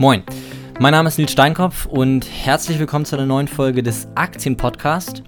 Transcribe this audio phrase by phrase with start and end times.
[0.00, 0.22] Moin,
[0.78, 5.22] mein Name ist Nils Steinkopf und herzlich willkommen zu einer neuen Folge des Aktienpodcast.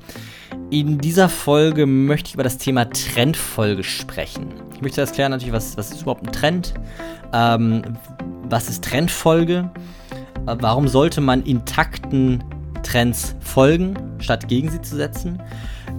[0.71, 4.47] In dieser Folge möchte ich über das Thema Trendfolge sprechen.
[4.75, 6.73] Ich möchte das klären natürlich, was, was ist überhaupt ein Trend?
[7.35, 7.83] Ähm,
[8.45, 9.71] was ist Trendfolge?
[10.47, 12.43] Äh, warum sollte man intakten
[12.83, 15.39] Trends folgen, statt gegen sie zu setzen?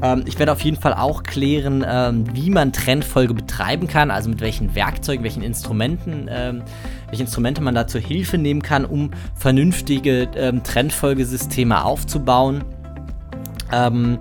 [0.02, 4.30] Ähm, ich werde auf jeden Fall auch klären, ähm, wie man Trendfolge betreiben kann, also
[4.30, 6.64] mit welchen Werkzeugen, welchen Instrumenten, ähm,
[7.08, 12.64] welche Instrumente man da zur Hilfe nehmen kann, um vernünftige ähm, Trendfolgesysteme aufzubauen.
[13.72, 14.20] Ähm,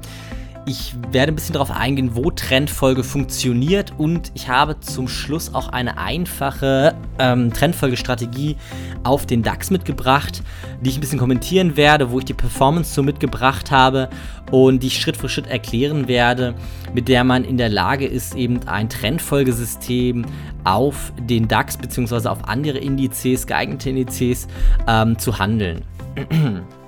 [0.65, 5.69] ich werde ein bisschen darauf eingehen, wo Trendfolge funktioniert und ich habe zum Schluss auch
[5.69, 8.57] eine einfache ähm, Trendfolgestrategie
[9.03, 10.43] auf den DAX mitgebracht,
[10.81, 14.09] die ich ein bisschen kommentieren werde, wo ich die Performance so mitgebracht habe
[14.51, 16.55] und die ich Schritt für Schritt erklären werde,
[16.95, 20.25] mit der man in der Lage ist, eben ein Trendfolgesystem
[20.65, 22.29] auf den DAX bzw.
[22.29, 24.47] auf andere Indizes, geeignete Indizes
[24.87, 25.83] ähm, zu handeln.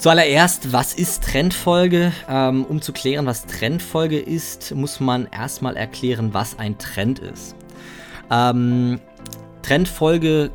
[0.00, 2.10] Zuallererst, was ist Trendfolge?
[2.26, 7.54] Ähm, um zu klären, was Trendfolge ist, muss man erstmal erklären, was ein Trend ist.
[8.30, 8.98] Ähm,
[9.60, 10.52] Trendfolge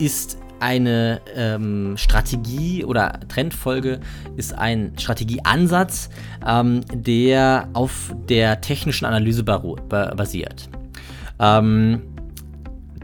[0.00, 4.00] ist eine ähm, Strategie oder Trendfolge
[4.36, 6.10] ist ein Strategieansatz,
[6.44, 10.68] ähm, der auf der technischen Analyse basiert.
[11.38, 12.11] Ähm,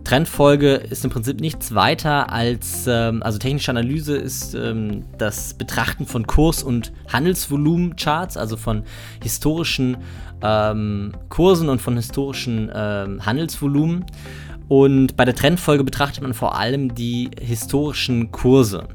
[0.09, 6.06] Trendfolge ist im Prinzip nichts weiter als, ähm, also technische Analyse ist ähm, das Betrachten
[6.06, 8.84] von Kurs- und Handelsvolumencharts, also von
[9.23, 9.98] historischen
[10.41, 14.06] ähm, Kursen und von historischen ähm, Handelsvolumen.
[14.69, 18.89] Und bei der Trendfolge betrachtet man vor allem die historischen Kurse.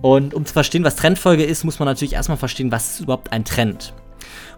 [0.00, 3.32] Und um zu verstehen, was Trendfolge ist, muss man natürlich erstmal verstehen, was ist überhaupt
[3.32, 3.94] ein Trend.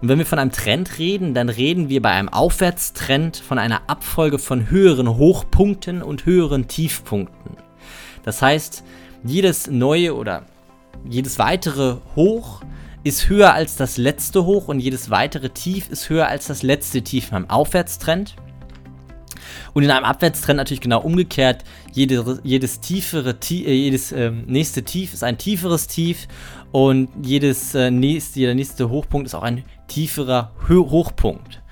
[0.00, 3.82] Und wenn wir von einem Trend reden, dann reden wir bei einem Aufwärtstrend von einer
[3.88, 7.56] Abfolge von höheren Hochpunkten und höheren Tiefpunkten.
[8.22, 8.84] Das heißt,
[9.24, 10.44] jedes neue oder
[11.08, 12.62] jedes weitere Hoch
[13.02, 17.02] ist höher als das letzte Hoch und jedes weitere Tief ist höher als das letzte
[17.02, 18.36] Tief beim Aufwärtstrend.
[19.74, 21.64] Und in einem Abwärtstrend natürlich genau umgekehrt.
[21.92, 26.28] Jede, jedes tiefere, äh, jedes äh, nächste Tief ist ein tieferes Tief
[26.72, 31.62] und jedes äh, nächste, jeder nächste Hochpunkt ist auch ein tieferer Ho Hochpunkt.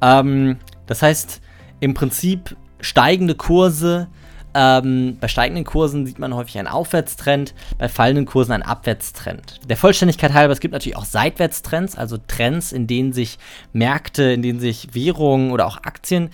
[0.00, 1.40] Ähm, das heißt,
[1.80, 4.08] im Prinzip steigende Kurse.
[4.56, 9.60] Ähm, bei steigenden Kursen sieht man häufig einen Aufwärtstrend, bei fallenden Kursen einen Abwärtstrend.
[9.68, 13.38] Der Vollständigkeit halber, es gibt natürlich auch Seitwärtstrends, also Trends, in denen sich
[13.72, 16.30] Märkte, in denen sich Währungen oder auch Aktien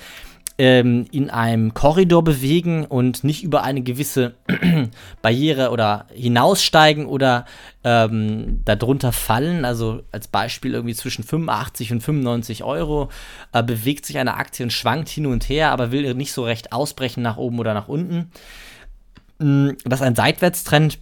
[0.60, 4.34] ähm, in einem Korridor bewegen und nicht über eine gewisse
[5.22, 7.46] Barriere oder hinaussteigen oder
[7.82, 9.64] ähm, darunter fallen.
[9.64, 13.08] Also als Beispiel irgendwie zwischen 85 und 95 Euro
[13.54, 16.74] äh, bewegt sich eine Aktie und schwankt hin und her, aber will nicht so recht
[16.74, 18.30] ausbrechen nach oben oder nach unten.
[19.38, 20.98] Mm, das ist ein Seitwärtstrend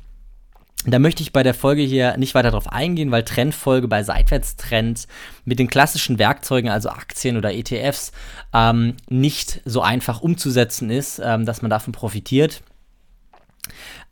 [0.86, 5.08] da möchte ich bei der Folge hier nicht weiter drauf eingehen, weil Trendfolge bei Seitwärtstrends
[5.44, 8.12] mit den klassischen Werkzeugen, also Aktien oder ETFs,
[8.54, 12.62] ähm, nicht so einfach umzusetzen ist, ähm, dass man davon profitiert.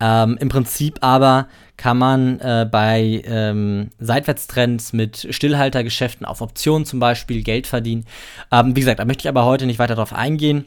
[0.00, 7.00] Ähm, Im Prinzip aber kann man äh, bei ähm, Seitwärtstrends mit Stillhaltergeschäften auf Optionen zum
[7.00, 8.04] Beispiel Geld verdienen.
[8.50, 10.66] Ähm, wie gesagt, da möchte ich aber heute nicht weiter drauf eingehen.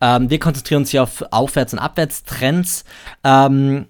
[0.00, 2.84] Ähm, wir konzentrieren uns hier auf Aufwärts- und Abwärtstrends.
[3.24, 3.86] Ähm,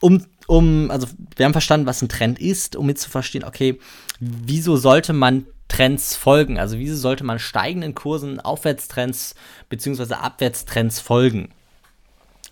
[0.00, 1.06] um, um, also
[1.36, 3.78] wir haben verstanden, was ein Trend ist, um jetzt zu verstehen, okay,
[4.18, 6.58] wieso sollte man Trends folgen?
[6.58, 9.34] Also wieso sollte man steigenden Kursen, Aufwärtstrends
[9.68, 10.14] bzw.
[10.14, 11.50] Abwärtstrends folgen?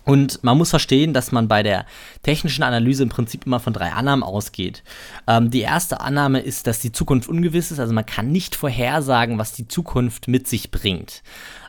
[0.09, 1.85] Und man muss verstehen, dass man bei der
[2.23, 4.83] technischen Analyse im Prinzip immer von drei Annahmen ausgeht.
[5.27, 9.37] Ähm, die erste Annahme ist, dass die Zukunft ungewiss ist, also man kann nicht vorhersagen,
[9.37, 11.21] was die Zukunft mit sich bringt.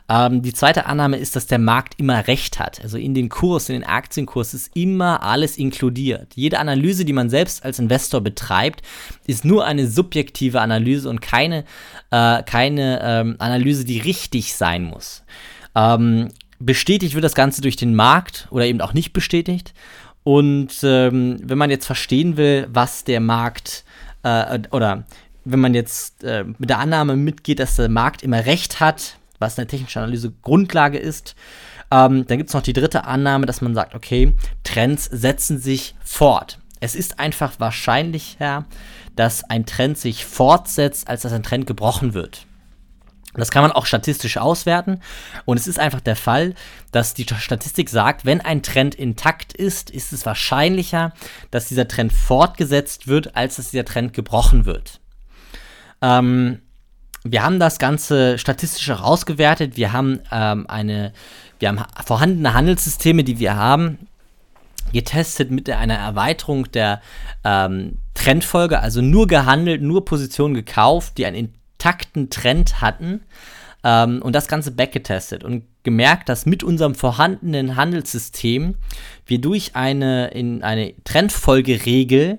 [0.09, 2.81] Ähm, die zweite Annahme ist, dass der Markt immer recht hat.
[2.81, 6.33] Also in den Kurs, in den Aktienkurs ist immer alles inkludiert.
[6.33, 8.81] Jede Analyse, die man selbst als Investor betreibt,
[9.27, 11.63] ist nur eine subjektive Analyse und keine,
[12.09, 15.23] äh, keine ähm, Analyse, die richtig sein muss.
[15.75, 16.29] Ähm,
[16.65, 19.73] bestätigt wird das Ganze durch den Markt oder eben auch nicht bestätigt.
[20.23, 23.83] Und ähm, wenn man jetzt verstehen will, was der Markt
[24.23, 25.03] äh, oder
[25.43, 29.57] wenn man jetzt äh, mit der Annahme mitgeht, dass der Markt immer recht hat, was
[29.57, 31.35] eine technische Analyse Grundlage ist.
[31.89, 35.95] Ähm, dann gibt es noch die dritte Annahme, dass man sagt, okay, Trends setzen sich
[36.03, 36.59] fort.
[36.79, 38.65] Es ist einfach wahrscheinlicher,
[39.15, 42.45] dass ein Trend sich fortsetzt, als dass ein Trend gebrochen wird.
[43.33, 44.99] Das kann man auch statistisch auswerten.
[45.45, 46.53] Und es ist einfach der Fall,
[46.91, 51.13] dass die Statistik sagt, wenn ein Trend intakt ist, ist es wahrscheinlicher,
[51.49, 54.99] dass dieser Trend fortgesetzt wird, als dass dieser Trend gebrochen wird.
[56.01, 56.61] Ähm,
[57.23, 59.77] wir haben das Ganze statistisch auch ausgewertet.
[59.77, 61.13] Wir haben ähm, eine
[61.61, 64.07] wir haben vorhandene Handelssysteme, die wir haben,
[64.93, 67.01] getestet mit einer Erweiterung der
[67.43, 73.21] ähm, Trendfolge, also nur gehandelt, nur Positionen gekauft, die einen intakten Trend hatten
[73.83, 78.75] ähm, und das Ganze backgetestet und gemerkt, dass mit unserem vorhandenen Handelssystem
[79.25, 82.37] wir durch eine, in eine Trendfolgeregel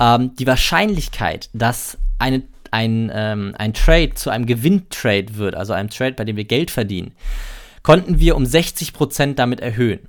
[0.00, 2.42] ähm, die Wahrscheinlichkeit, dass eine,
[2.72, 6.72] ein, ähm, ein Trade zu einem Gewinntrade wird, also einem Trade, bei dem wir Geld
[6.72, 7.12] verdienen,
[7.84, 10.00] konnten wir um 60% damit erhöhen.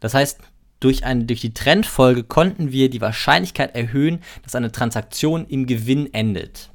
[0.00, 0.40] Das heißt,
[0.80, 6.12] durch, eine, durch die Trendfolge konnten wir die Wahrscheinlichkeit erhöhen, dass eine Transaktion im Gewinn
[6.14, 6.70] endet.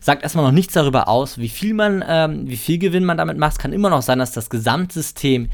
[0.00, 3.38] Sagt erstmal noch nichts darüber aus, wie viel man, ähm, wie viel Gewinn man damit
[3.38, 3.52] macht.
[3.52, 5.48] Es kann immer noch sein, dass das Gesamtsystem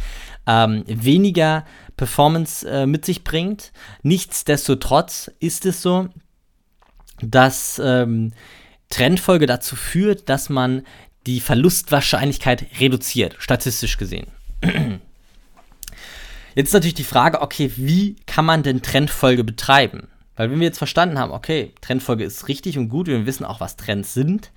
[0.46, 1.64] ähm, weniger
[1.96, 3.72] Performance äh, mit sich bringt.
[4.02, 6.08] Nichtsdestotrotz ist es so,
[7.22, 8.32] dass ähm,
[8.88, 10.82] Trendfolge dazu führt, dass man
[11.26, 14.28] die Verlustwahrscheinlichkeit reduziert, statistisch gesehen.
[16.54, 20.08] Jetzt ist natürlich die Frage, okay, wie kann man denn Trendfolge betreiben?
[20.40, 23.60] Weil wenn wir jetzt verstanden haben, okay, Trendfolge ist richtig und gut, wir wissen auch,
[23.60, 24.52] was Trends sind,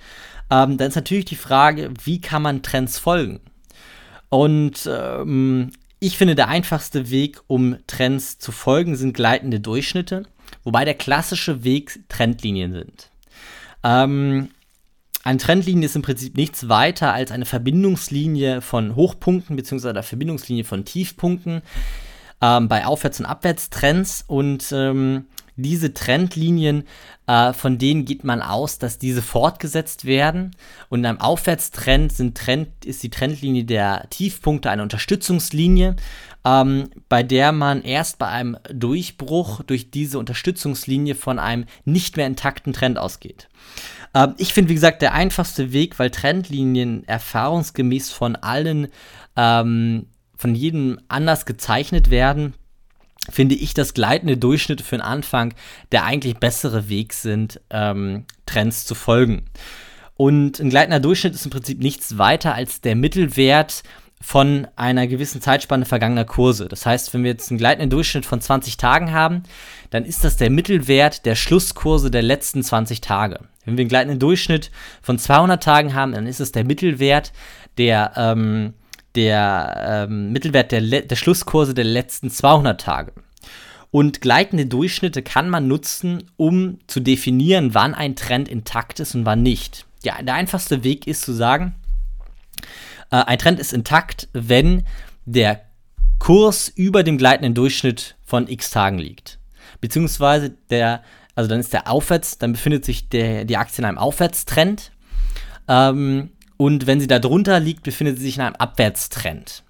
[0.50, 3.41] ähm, dann ist natürlich die Frage, wie kann man Trends folgen?
[4.30, 10.24] Und ähm, ich finde, der einfachste Weg, um Trends zu folgen, sind gleitende Durchschnitte,
[10.63, 13.09] wobei der klassische Weg Trendlinien sind.
[13.83, 14.51] Ähm,
[15.25, 19.89] eine Trendlinie ist im Prinzip nichts weiter als eine Verbindungslinie von Hochpunkten bzw.
[19.89, 21.62] eine Verbindungslinie von Tiefpunkten
[22.41, 24.24] ähm, bei Aufwärts- und Abwärtstrends.
[24.25, 26.83] Und ähm, diese Trendlinien,
[27.27, 30.51] äh, von denen geht man aus, dass diese fortgesetzt werden.
[30.89, 35.95] Und in einem Aufwärtstrend sind Trend, ist die Trendlinie der Tiefpunkte eine Unterstützungslinie,
[36.45, 42.27] ähm, bei der man erst bei einem Durchbruch durch diese Unterstützungslinie von einem nicht mehr
[42.27, 43.47] intakten Trend ausgeht.
[44.13, 48.88] Ähm, ich finde, wie gesagt, der einfachste Weg, weil Trendlinien erfahrungsgemäß von allen,
[49.35, 52.53] ähm, von jedem anders gezeichnet werden,
[53.29, 55.53] finde ich, dass gleitende Durchschnitte für den Anfang
[55.91, 59.45] der eigentlich bessere Weg sind, ähm, Trends zu folgen.
[60.15, 63.83] Und ein gleitender Durchschnitt ist im Prinzip nichts weiter als der Mittelwert
[64.21, 66.69] von einer gewissen Zeitspanne vergangener Kurse.
[66.69, 69.43] Das heißt, wenn wir jetzt einen gleitenden Durchschnitt von 20 Tagen haben,
[69.89, 73.39] dann ist das der Mittelwert der Schlusskurse der letzten 20 Tage.
[73.65, 74.71] Wenn wir einen gleitenden Durchschnitt
[75.01, 77.33] von 200 Tagen haben, dann ist es der Mittelwert
[77.77, 78.73] der, ähm,
[79.15, 83.13] der ähm, Mittelwert der, der Schlusskurse der letzten 200 Tage.
[83.92, 89.25] Und gleitende Durchschnitte kann man nutzen, um zu definieren, wann ein Trend intakt ist und
[89.25, 89.86] wann nicht.
[90.04, 91.75] Ja, der einfachste Weg ist zu sagen,
[93.12, 94.83] äh, ein Trend ist intakt, wenn
[95.25, 95.62] der
[96.18, 99.38] Kurs über dem gleitenden Durchschnitt von x Tagen liegt.
[99.80, 101.04] Beziehungsweise der,
[101.36, 104.92] also dann ist der Aufwärts, dann befindet sich der, die Aktie in einem Aufwärtstrend.
[105.68, 109.63] Ähm, und wenn sie da drunter liegt, befindet sie sich in einem Abwärtstrend.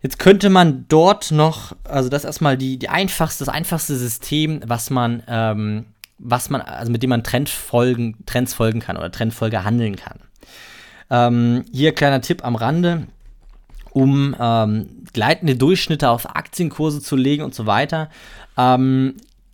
[0.00, 4.60] Jetzt könnte man dort noch, also das ist erstmal die, die einfachste, das einfachste System,
[4.64, 5.86] was man, ähm,
[6.18, 10.20] was man, also mit dem man Trend folgen, Trends folgen kann oder Trendfolge handeln kann.
[11.10, 13.08] Ähm, hier kleiner Tipp am Rande,
[13.90, 18.08] um ähm, gleitende Durchschnitte auf Aktienkurse zu legen und so weiter.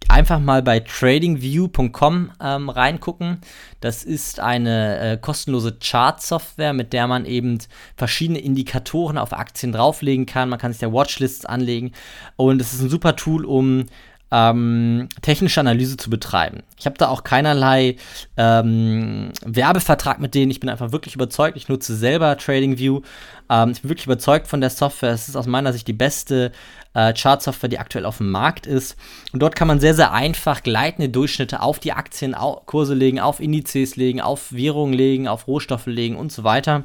[0.09, 3.41] Einfach mal bei tradingview.com ähm, reingucken.
[3.81, 7.59] Das ist eine äh, kostenlose Chart-Software, mit der man eben
[7.97, 10.49] verschiedene Indikatoren auf Aktien drauflegen kann.
[10.49, 11.93] Man kann sich da Watchlists anlegen
[12.37, 13.87] und es ist ein super Tool, um
[14.35, 16.65] ähm, technische Analyse zu betreiben.
[16.77, 17.97] Ich habe da auch keinerlei
[18.37, 20.51] ähm, Werbevertrag mit denen.
[20.51, 21.57] Ich bin einfach wirklich überzeugt.
[21.57, 23.03] Ich nutze selber TradingView.
[23.49, 25.13] Ähm, ich bin wirklich überzeugt von der Software.
[25.13, 26.51] Es ist aus meiner Sicht die beste
[26.95, 28.97] äh, Chart-Software, die aktuell auf dem Markt ist.
[29.33, 33.95] Und dort kann man sehr, sehr einfach gleitende Durchschnitte auf die Aktienkurse legen, auf Indizes
[33.95, 36.85] legen, auf Währungen legen, auf Rohstoffe legen und so weiter.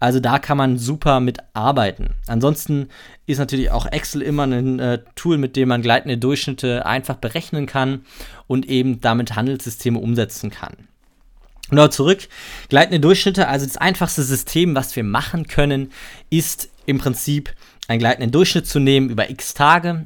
[0.00, 2.14] Also da kann man super mit arbeiten.
[2.26, 2.88] Ansonsten
[3.26, 7.66] ist natürlich auch Excel immer ein äh, Tool, mit dem man gleitende Durchschnitte einfach berechnen
[7.66, 8.04] kann
[8.46, 10.74] und eben damit Handelssysteme umsetzen kann.
[11.70, 12.28] Nur zurück,
[12.68, 15.92] gleitende Durchschnitte, also das einfachste System, was wir machen können,
[16.28, 17.54] ist im Prinzip
[17.88, 20.04] einen gleitenden Durchschnitt zu nehmen über x Tage.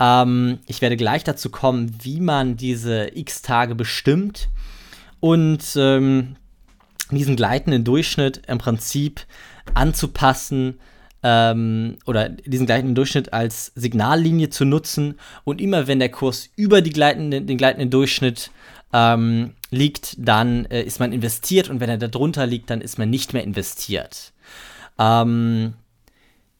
[0.00, 4.48] Ähm, ich werde gleich dazu kommen, wie man diese x Tage bestimmt.
[5.20, 6.36] Und ähm,
[7.10, 9.22] diesen gleitenden Durchschnitt im Prinzip
[9.74, 10.78] anzupassen
[11.22, 16.82] ähm, oder diesen gleitenden Durchschnitt als Signallinie zu nutzen und immer wenn der Kurs über
[16.82, 18.50] die gleitende, den gleitenden Durchschnitt
[18.92, 23.10] ähm, liegt, dann äh, ist man investiert und wenn er darunter liegt, dann ist man
[23.10, 24.32] nicht mehr investiert.
[24.98, 25.74] Ähm,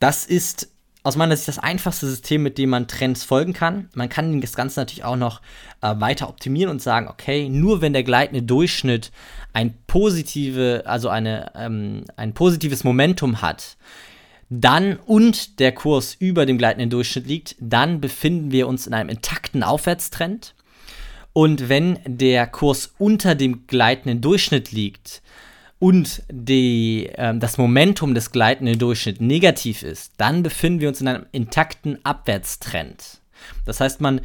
[0.00, 0.70] das ist
[1.06, 3.88] aus meiner Sicht das einfachste System, mit dem man Trends folgen kann.
[3.94, 5.40] Man kann das Ganze natürlich auch noch
[5.80, 9.12] äh, weiter optimieren und sagen, okay, nur wenn der gleitende Durchschnitt
[9.52, 13.76] ein positive, also eine, ähm, ein positives Momentum hat,
[14.50, 19.10] dann und der Kurs über dem gleitenden Durchschnitt liegt, dann befinden wir uns in einem
[19.10, 20.56] intakten Aufwärtstrend.
[21.32, 25.22] Und wenn der Kurs unter dem gleitenden Durchschnitt liegt
[25.78, 31.08] und die, äh, das Momentum des gleitenden Durchschnitts negativ ist, dann befinden wir uns in
[31.08, 33.20] einem intakten Abwärtstrend.
[33.64, 34.20] Das heißt, man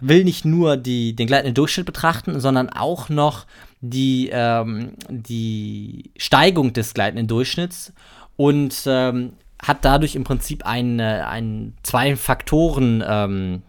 [0.00, 3.46] will nicht nur die, den gleitenden Durchschnitt betrachten, sondern auch noch
[3.80, 7.92] die, ähm, die Steigung des gleitenden Durchschnitts
[8.36, 13.62] und ähm, hat dadurch im Prinzip eine, ein, zwei Faktoren, ähm,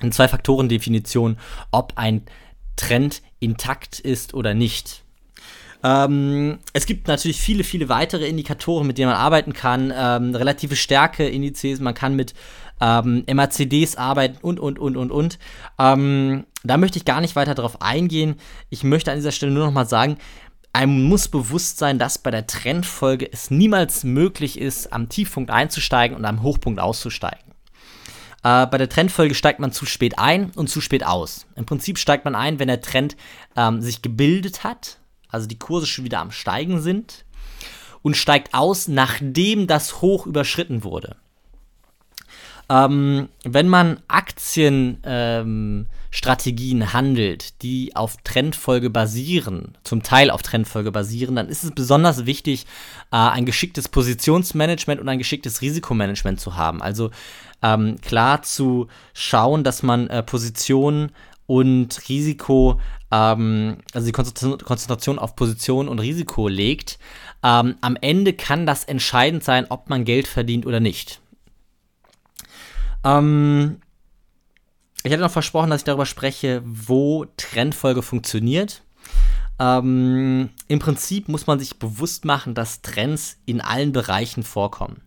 [0.00, 1.36] eine Zwei-Faktoren-Definition,
[1.70, 2.22] ob ein
[2.76, 5.04] Trend intakt ist oder nicht.
[5.82, 9.92] Ähm, es gibt natürlich viele, viele weitere Indikatoren, mit denen man arbeiten kann.
[9.94, 12.34] Ähm, relative Stärke-Indizes, man kann mit
[12.80, 15.38] ähm, MACDs arbeiten und, und, und, und, und.
[15.78, 18.36] Ähm, da möchte ich gar nicht weiter darauf eingehen.
[18.68, 20.18] Ich möchte an dieser Stelle nur noch mal sagen,
[20.72, 26.16] einem muss bewusst sein, dass bei der Trendfolge es niemals möglich ist, am Tiefpunkt einzusteigen
[26.16, 27.50] und am Hochpunkt auszusteigen.
[28.42, 31.46] Äh, bei der Trendfolge steigt man zu spät ein und zu spät aus.
[31.56, 33.16] Im Prinzip steigt man ein, wenn der Trend
[33.56, 34.99] ähm, sich gebildet hat,
[35.30, 37.24] also die Kurse schon wieder am Steigen sind,
[38.02, 41.16] und steigt aus, nachdem das Hoch überschritten wurde.
[42.70, 51.34] Ähm, wenn man Aktienstrategien ähm, handelt, die auf Trendfolge basieren, zum Teil auf Trendfolge basieren,
[51.34, 52.66] dann ist es besonders wichtig,
[53.10, 56.80] äh, ein geschicktes Positionsmanagement und ein geschicktes Risikomanagement zu haben.
[56.80, 57.10] Also
[57.60, 61.10] ähm, klar zu schauen, dass man äh, Positionen
[61.50, 62.80] und Risiko,
[63.10, 67.00] ähm, also die Konzentration auf Position und Risiko legt.
[67.42, 71.20] Ähm, am Ende kann das entscheidend sein, ob man Geld verdient oder nicht.
[73.02, 73.80] Ähm,
[75.02, 78.82] ich hatte noch versprochen, dass ich darüber spreche, wo Trendfolge funktioniert.
[79.58, 85.02] Ähm, Im Prinzip muss man sich bewusst machen, dass Trends in allen Bereichen vorkommen.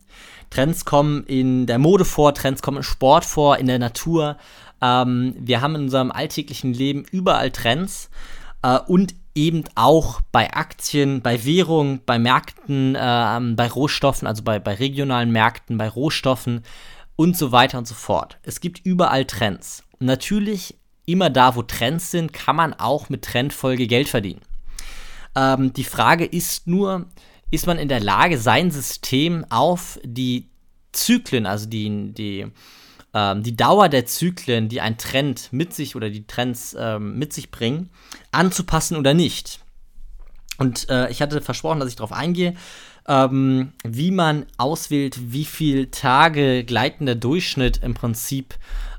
[0.49, 4.37] Trends kommen in der Mode vor, Trends kommen im Sport vor, in der Natur.
[4.83, 8.09] Ähm, wir haben in unserem alltäglichen Leben überall Trends
[8.63, 14.59] äh, und eben auch bei Aktien, bei Währungen, bei Märkten, äh, bei Rohstoffen, also bei,
[14.59, 16.63] bei regionalen Märkten, bei Rohstoffen
[17.15, 18.37] und so weiter und so fort.
[18.43, 19.83] Es gibt überall Trends.
[19.99, 20.75] Natürlich,
[21.05, 24.41] immer da, wo Trends sind, kann man auch mit Trendfolge Geld verdienen.
[25.35, 27.05] Ähm, die Frage ist nur,
[27.51, 30.49] ist man in der Lage, sein System auf die
[30.91, 32.47] Zyklen, also die, die,
[33.13, 37.33] ähm, die Dauer der Zyklen, die ein Trend mit sich oder die Trends ähm, mit
[37.33, 37.89] sich bringen,
[38.31, 39.59] anzupassen oder nicht?
[40.57, 42.55] Und äh, ich hatte versprochen, dass ich darauf eingehe
[43.07, 48.55] ähm, wie man auswählt, wie viel Tage gleitender Durchschnitt im Prinzip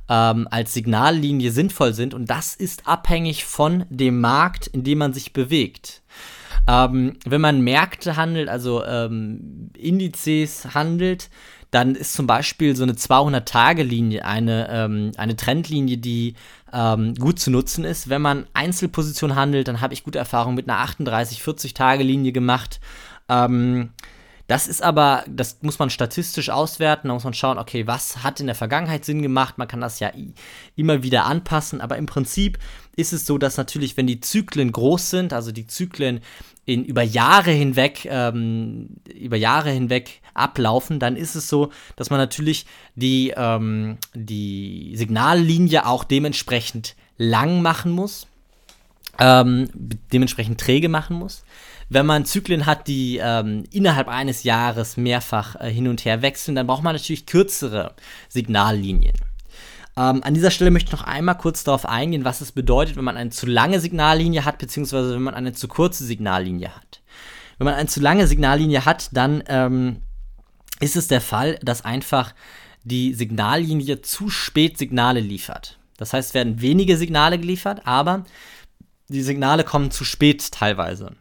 [0.09, 2.13] ähm, als Signallinie sinnvoll sind.
[2.15, 6.03] Und das ist abhängig von dem Markt, in dem man sich bewegt.
[6.67, 11.31] Ähm, wenn man Märkte handelt, also ähm, Indizes handelt,
[11.75, 16.35] dann ist zum Beispiel so eine 200-Tage-Linie eine, ähm, eine Trendlinie, die
[16.73, 18.09] ähm, gut zu nutzen ist.
[18.09, 22.79] Wenn man Einzelposition handelt, dann habe ich gute Erfahrungen mit einer 38-40-Tage-Linie gemacht.
[23.29, 23.91] Ähm,
[24.47, 28.41] das ist aber, das muss man statistisch auswerten, da muss man schauen, okay, was hat
[28.41, 30.13] in der Vergangenheit Sinn gemacht, man kann das ja
[30.77, 32.59] immer wieder anpassen, aber im Prinzip
[32.97, 36.21] ist es so, dass natürlich, wenn die Zyklen groß sind, also die Zyklen
[36.67, 42.19] in über Jahre hinweg, ähm, über Jahre hinweg ablaufen, dann ist es so, dass man
[42.19, 48.27] natürlich die, ähm, die Signallinie auch dementsprechend lang machen muss,
[49.19, 49.69] ähm,
[50.13, 51.45] dementsprechend träge machen muss
[51.89, 56.55] wenn man Zyklen hat, die ähm, innerhalb eines Jahres mehrfach äh, hin und her wechseln,
[56.55, 57.95] dann braucht man natürlich kürzere
[58.29, 59.17] Signallinien.
[59.97, 63.05] Ähm, an dieser Stelle möchte ich noch einmal kurz darauf eingehen, was es bedeutet, wenn
[63.05, 67.03] man eine zu lange Signallinie hat, beziehungsweise wenn man eine zu kurze Signallinie hat.
[67.59, 69.99] Wenn man eine zu lange Signallinie hat, dann ähm,
[70.81, 72.35] ist es der Fall, dass einfach
[72.83, 75.79] die Signallinie zu spät Signale liefert.
[75.97, 78.25] Das heißt, es werden wenige Signale geliefert, aber
[79.09, 81.13] die Signale kommen zu spät teilweise.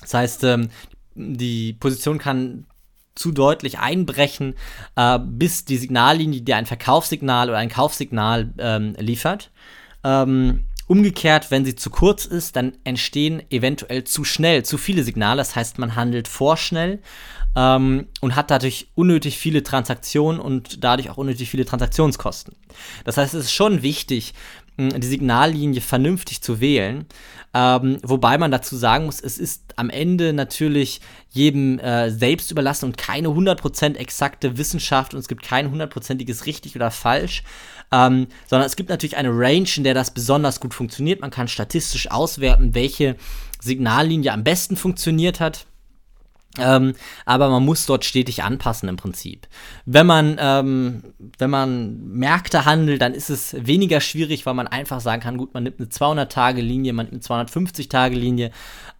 [0.00, 0.68] Das heißt, ähm,
[1.14, 2.66] die Position kann
[3.14, 4.54] zu deutlich einbrechen,
[4.96, 9.50] äh, bis die Signallinie dir ein Verkaufssignal oder ein Kaufsignal ähm, liefert.
[10.02, 15.38] Ähm, umgekehrt, wenn sie zu kurz ist, dann entstehen eventuell zu schnell zu viele Signale.
[15.38, 17.00] Das heißt, man handelt vorschnell
[17.56, 22.56] ähm, und hat dadurch unnötig viele Transaktionen und dadurch auch unnötig viele Transaktionskosten.
[23.04, 24.34] Das heißt, es ist schon wichtig,
[24.76, 27.06] die Signallinie vernünftig zu wählen.
[27.56, 31.00] Ähm, wobei man dazu sagen muss, es ist am Ende natürlich
[31.30, 36.74] jedem äh, selbst überlassen und keine 100% exakte Wissenschaft und es gibt kein hundertprozentiges richtig
[36.74, 37.44] oder falsch,
[37.92, 41.20] ähm, sondern es gibt natürlich eine Range, in der das besonders gut funktioniert.
[41.20, 43.14] Man kann statistisch auswerten, welche
[43.60, 45.66] Signallinie am besten funktioniert hat.
[46.58, 46.94] Ähm,
[47.24, 49.48] aber man muss dort stetig anpassen im Prinzip.
[49.86, 51.02] Wenn man, ähm,
[51.38, 55.52] wenn man Märkte handelt, dann ist es weniger schwierig, weil man einfach sagen kann, gut,
[55.52, 58.50] man nimmt eine 200-Tage-Linie, man nimmt eine 250-Tage-Linie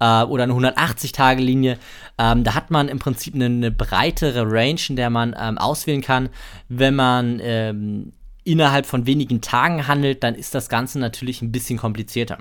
[0.00, 1.78] äh, oder eine 180-Tage-Linie.
[2.18, 6.02] Ähm, da hat man im Prinzip eine, eine breitere Range, in der man ähm, auswählen
[6.02, 6.30] kann.
[6.68, 11.78] Wenn man ähm, innerhalb von wenigen Tagen handelt, dann ist das Ganze natürlich ein bisschen
[11.78, 12.38] komplizierter.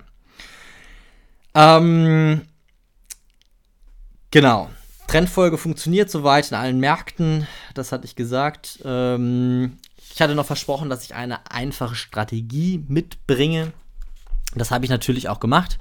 [1.55, 2.41] Ähm,
[4.31, 4.69] genau.
[5.13, 8.79] Trendfolge funktioniert soweit in allen Märkten, das hatte ich gesagt.
[8.83, 9.77] Ähm,
[10.11, 13.73] ich hatte noch versprochen, dass ich eine einfache Strategie mitbringe.
[14.55, 15.77] Das habe ich natürlich auch gemacht.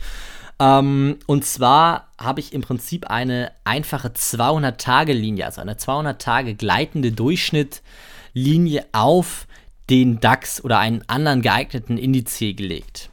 [0.61, 8.85] Ähm, und zwar habe ich im Prinzip eine einfache 200-Tage-Linie, also eine 200-Tage gleitende Durchschnittlinie
[8.93, 9.47] auf
[9.89, 13.09] den DAX oder einen anderen geeigneten Indiz gelegt.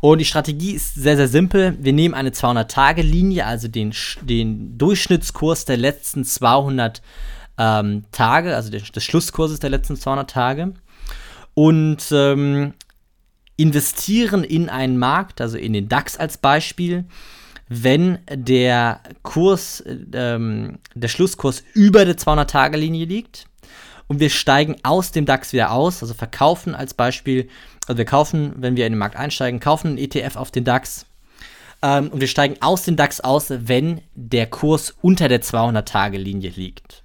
[0.00, 1.76] Und die Strategie ist sehr, sehr simpel.
[1.80, 7.02] Wir nehmen eine 200-Tage-Linie, also den, den Durchschnittskurs der letzten 200
[7.58, 10.74] ähm, Tage, also des, des Schlusskurses der letzten 200 Tage,
[11.54, 12.74] und ähm,
[13.56, 17.04] investieren in einen Markt, also in den DAX als Beispiel,
[17.68, 19.82] wenn der Kurs,
[20.14, 23.46] ähm, der Schlusskurs über der 200-Tage-Linie liegt
[24.06, 27.48] und wir steigen aus dem DAX wieder aus, also verkaufen als Beispiel
[27.88, 31.06] also wir kaufen, wenn wir in den Markt einsteigen, kaufen einen ETF auf den DAX
[31.82, 37.02] ähm, und wir steigen aus dem DAX aus, wenn der Kurs unter der 200-Tage-Linie liegt.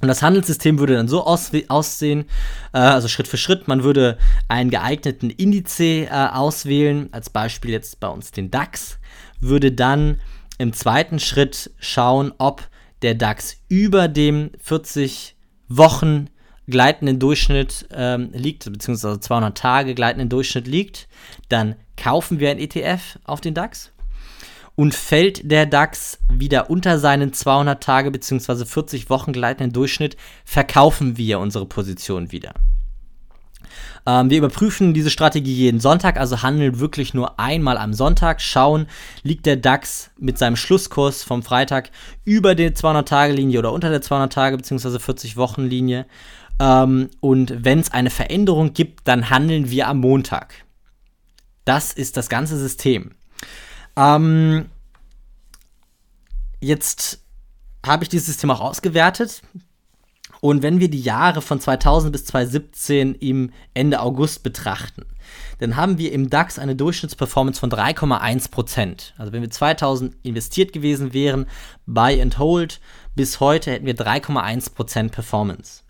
[0.00, 2.24] Und das Handelssystem würde dann so aussehen,
[2.72, 8.00] äh, also Schritt für Schritt, man würde einen geeigneten Indiz äh, auswählen, als Beispiel jetzt
[8.00, 8.98] bei uns den DAX,
[9.40, 10.20] würde dann
[10.58, 12.68] im zweiten Schritt schauen, ob
[13.02, 15.36] der DAX über dem 40
[15.68, 16.28] Wochen
[16.66, 21.08] gleitenden Durchschnitt ähm, liegt, beziehungsweise 200 Tage gleitenden Durchschnitt liegt,
[21.48, 23.90] dann kaufen wir ein ETF auf den DAX.
[24.76, 28.64] Und fällt der DAX wieder unter seinen 200 Tage bzw.
[28.64, 32.54] 40 Wochen gleitenden Durchschnitt, verkaufen wir unsere Position wieder.
[34.06, 38.86] Ähm, wir überprüfen diese Strategie jeden Sonntag, also handeln wirklich nur einmal am Sonntag, schauen,
[39.22, 41.90] liegt der DAX mit seinem Schlusskurs vom Freitag
[42.24, 44.98] über der 200-Tage-Linie oder unter der 200-Tage- bzw.
[44.98, 46.06] 40-Wochen-Linie
[46.60, 50.64] ähm, und wenn es eine Veränderung gibt, dann handeln wir am Montag.
[51.64, 53.12] Das ist das ganze System.
[53.96, 54.66] Ähm,
[56.60, 57.22] jetzt
[57.84, 59.42] habe ich dieses System auch ausgewertet.
[60.40, 65.06] Und wenn wir die Jahre von 2000 bis 2017 im Ende August betrachten,
[65.58, 69.12] dann haben wir im DAX eine Durchschnittsperformance von 3,1%.
[69.16, 71.46] Also wenn wir 2000 investiert gewesen wären,
[71.86, 72.80] Buy and Hold,
[73.14, 75.83] bis heute hätten wir 3,1% Performance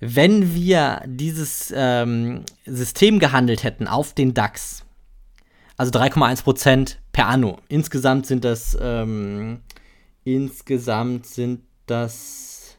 [0.00, 4.84] wenn wir dieses ähm, System gehandelt hätten auf den DAX,
[5.76, 7.58] also 3,1% per anno.
[7.68, 9.60] Insgesamt sind das ähm,
[10.24, 12.76] insgesamt sind das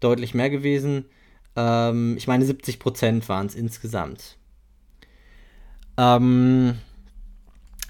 [0.00, 1.06] deutlich mehr gewesen.
[1.56, 4.38] Ähm, ich meine 70% waren es insgesamt.
[5.96, 6.78] Ähm,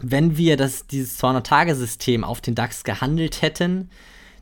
[0.00, 3.90] wenn wir das, dieses 200-Tage-System auf den DAX gehandelt hätten,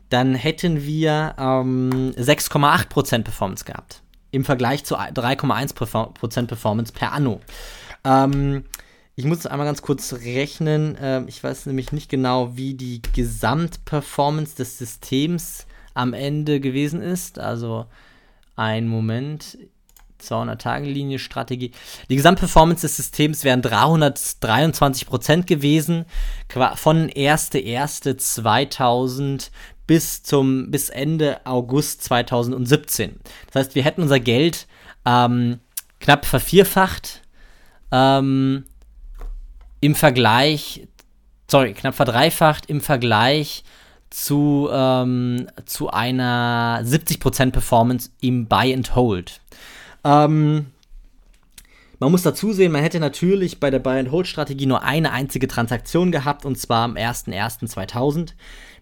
[0.09, 4.01] dann hätten wir ähm, 6,8% Performance gehabt.
[4.31, 7.41] Im Vergleich zu 3,1% Performance per Anno.
[8.03, 8.63] Ähm,
[9.15, 10.97] ich muss einmal ganz kurz rechnen.
[11.01, 17.39] Ähm, ich weiß nämlich nicht genau, wie die Gesamtperformance des Systems am Ende gewesen ist.
[17.39, 17.85] Also
[18.55, 19.57] ein Moment.
[20.21, 21.71] 200-Tage-Linie Strategie.
[22.09, 26.05] Die Gesamtperformance des Systems wären 323% gewesen,
[26.75, 29.51] von 1.1.2000
[29.89, 33.19] bis zum bis Ende August 2017.
[33.47, 34.67] Das heißt, wir hätten unser Geld
[35.03, 35.61] ähm,
[35.99, 37.23] knapp vervierfacht
[37.91, 38.65] ähm,
[39.81, 40.87] im Vergleich,
[41.49, 43.63] sorry, knapp verdreifacht im Vergleich
[44.11, 49.41] zu, ähm, zu einer 70% Performance im Buy and Hold.
[50.03, 50.67] Ähm,
[51.97, 56.45] man muss dazu sehen, man hätte natürlich bei der Buy-and-Hold-Strategie nur eine einzige Transaktion gehabt,
[56.45, 58.33] und zwar am 01.01.2000.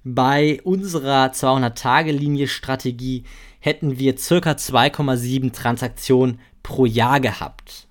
[0.10, 3.26] Bei unserer 200-Tage-Linie-Strategie
[3.60, 7.90] hätten wir circa 2,7 Transaktionen pro Jahr gehabt.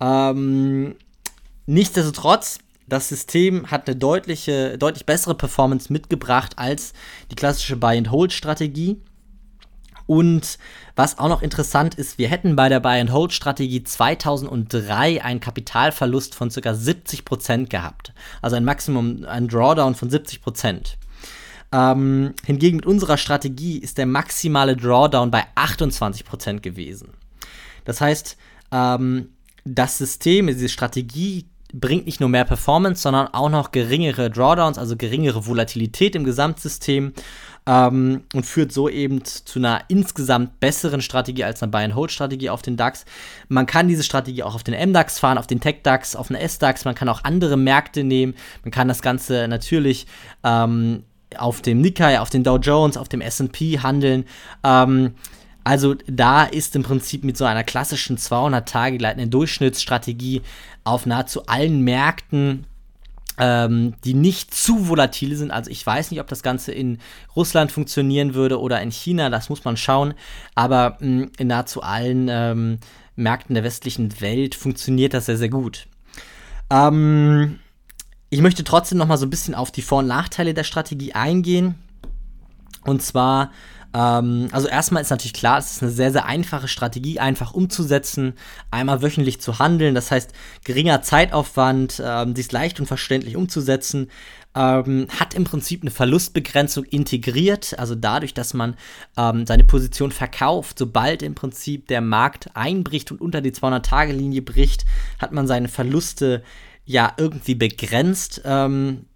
[0.00, 0.96] Ähm,
[1.66, 6.92] nichtsdestotrotz, das System hat eine deutliche, deutlich bessere Performance mitgebracht als
[7.30, 9.00] die klassische Buy-and-Hold-Strategie.
[10.06, 10.58] Und
[10.96, 16.70] was auch noch interessant ist, wir hätten bei der Buy-and-Hold-Strategie 2003 einen Kapitalverlust von ca.
[16.72, 18.12] 70% gehabt.
[18.42, 20.96] Also ein Maximum, ein Drawdown von 70%.
[21.74, 27.08] Ähm, hingegen mit unserer Strategie ist der maximale Drawdown bei 28% gewesen.
[27.84, 28.36] Das heißt,
[28.70, 29.30] ähm,
[29.64, 34.96] das System, diese Strategie bringt nicht nur mehr Performance, sondern auch noch geringere Drawdowns, also
[34.96, 37.12] geringere Volatilität im Gesamtsystem
[37.66, 42.76] ähm, und führt so eben zu einer insgesamt besseren Strategie als eine Buy-and-Hold-Strategie auf den
[42.76, 43.04] DAX.
[43.48, 46.84] Man kann diese Strategie auch auf den MDAX fahren, auf den TechDAX, auf den SDAX,
[46.84, 50.06] man kann auch andere Märkte nehmen, man kann das Ganze natürlich
[50.44, 51.02] ähm,
[51.38, 54.24] auf dem Nikkei, auf den Dow Jones, auf dem S&P handeln.
[54.62, 55.14] Ähm,
[55.64, 60.42] also da ist im Prinzip mit so einer klassischen 200 Tage gleitenden Durchschnittsstrategie
[60.84, 62.66] auf nahezu allen Märkten
[63.38, 65.50] ähm, die nicht zu volatil sind.
[65.50, 66.98] Also ich weiß nicht, ob das Ganze in
[67.34, 70.14] Russland funktionieren würde oder in China, das muss man schauen.
[70.54, 72.78] Aber mh, mm, in nahezu allen ähm,
[73.16, 75.86] Märkten der westlichen Welt funktioniert das sehr, sehr gut.
[76.70, 77.58] Ähm,
[78.34, 81.12] ich möchte trotzdem noch mal so ein bisschen auf die Vor- und Nachteile der Strategie
[81.12, 81.76] eingehen.
[82.84, 83.52] Und zwar
[83.94, 88.34] ähm, also erstmal ist natürlich klar, es ist eine sehr, sehr einfache Strategie, einfach umzusetzen,
[88.72, 89.94] einmal wöchentlich zu handeln.
[89.94, 90.32] Das heißt,
[90.64, 94.10] geringer Zeitaufwand, ähm, sie ist leicht und verständlich umzusetzen.
[94.56, 98.76] Ähm, hat im Prinzip eine Verlustbegrenzung integriert, also dadurch, dass man
[99.16, 104.84] ähm, seine Position verkauft, sobald im Prinzip der Markt einbricht und unter die 200-Tage-Linie bricht,
[105.20, 106.42] hat man seine Verluste
[106.84, 108.42] ja irgendwie begrenzt.
[108.44, 109.06] Ähm,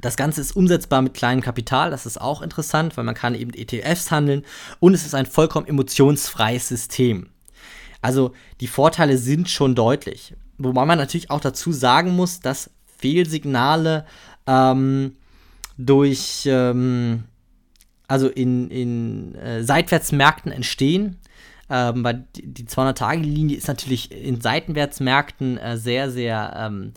[0.00, 3.52] das Ganze ist umsetzbar mit kleinem Kapital, das ist auch interessant, weil man kann eben
[3.54, 4.44] ETFs handeln
[4.78, 7.30] und es ist ein vollkommen emotionsfreies System.
[8.02, 10.34] Also die Vorteile sind schon deutlich.
[10.58, 14.06] Wobei man natürlich auch dazu sagen muss, dass Fehlsignale
[14.46, 15.16] ähm,
[15.76, 17.24] durch, ähm,
[18.08, 21.18] also in, in äh, Seitwärtsmärkten entstehen.
[21.68, 26.92] Ähm, weil die 200-Tage-Linie ist natürlich in Seitenwärtsmärkten äh, sehr, sehr ähm,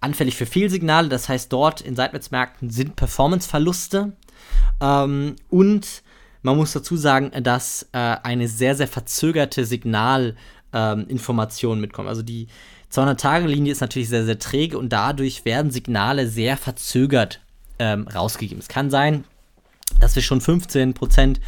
[0.00, 1.08] anfällig für Fehlsignale.
[1.08, 4.12] Das heißt, dort in Seitwärtsmärkten sind Performanceverluste.
[4.80, 6.02] Ähm, und
[6.42, 12.08] man muss dazu sagen, dass äh, eine sehr, sehr verzögerte Signalinformation ähm, mitkommt.
[12.08, 12.48] Also die
[12.92, 17.40] 200-Tage-Linie ist natürlich sehr, sehr träge und dadurch werden Signale sehr verzögert
[17.78, 18.60] ähm, rausgegeben.
[18.60, 19.24] Es kann sein,
[20.00, 21.40] dass wir schon 15% äh,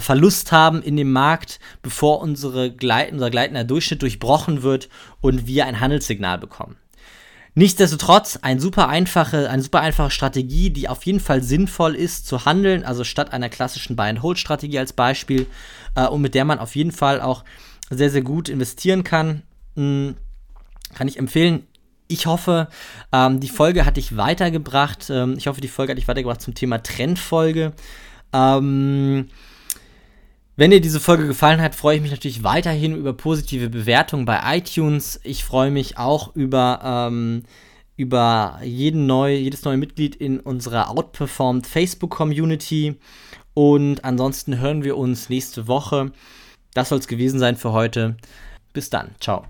[0.00, 4.88] Verlust haben in dem Markt, bevor unsere Gleit unser gleitender Durchschnitt durchbrochen wird
[5.20, 6.76] und wir ein Handelssignal bekommen.
[7.58, 12.44] Nichtsdestotrotz ein super einfache, eine super einfache Strategie, die auf jeden Fall sinnvoll ist zu
[12.44, 15.46] handeln, also statt einer klassischen Buy-and-Hold-Strategie als Beispiel
[15.94, 17.44] äh, und mit der man auf jeden Fall auch
[17.88, 19.42] sehr, sehr gut investieren kann.
[19.74, 20.16] Hm,
[20.94, 21.66] kann ich empfehlen.
[22.08, 22.68] Ich hoffe,
[23.10, 25.08] ähm, die Folge hat dich weitergebracht.
[25.08, 27.72] Ähm, ich hoffe, die Folge hat dich weitergebracht zum Thema Trendfolge.
[28.34, 29.28] Ähm,
[30.56, 34.40] wenn dir diese Folge gefallen hat, freue ich mich natürlich weiterhin über positive Bewertungen bei
[34.56, 35.20] iTunes.
[35.22, 37.42] Ich freue mich auch über, ähm,
[37.96, 42.96] über jeden neu, jedes neue Mitglied in unserer Outperformed Facebook-Community.
[43.52, 46.12] Und ansonsten hören wir uns nächste Woche.
[46.72, 48.16] Das soll es gewesen sein für heute.
[48.72, 49.10] Bis dann.
[49.20, 49.44] Ciao.